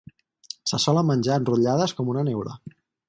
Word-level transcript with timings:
Se 0.71 0.79
solen 0.85 1.07
menjar 1.09 1.37
enrotllades 1.43 1.93
com 2.01 2.11
una 2.15 2.25
neula. 2.31 2.57